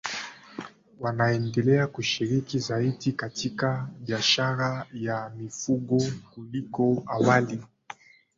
[0.99, 6.01] wanaendelea kushiriki zaidi katika biashara ya mifugo
[6.35, 7.59] kuliko awali